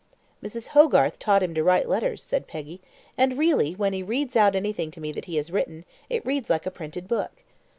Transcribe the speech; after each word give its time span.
"Mrs. 0.43 0.69
Hogarth 0.69 1.19
taught 1.19 1.43
him 1.43 1.53
to 1.53 1.63
write 1.63 1.87
letters," 1.87 2.23
said 2.23 2.47
Peggy; 2.47 2.81
"and 3.19 3.37
really 3.37 3.73
when 3.75 3.93
he 3.93 4.01
reads 4.01 4.35
out 4.35 4.55
anything 4.55 4.89
to 4.89 4.99
me 4.99 5.11
that 5.11 5.25
he 5.25 5.35
has 5.35 5.51
written, 5.51 5.85
it 6.09 6.25
reads 6.25 6.49
like 6.49 6.65
a 6.65 6.71
printed 6.71 7.07
book. 7.07 7.43